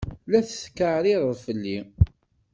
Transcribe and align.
La 0.31 0.39
tetkeɛrireḍ 0.47 1.33
fell-i? 1.45 1.77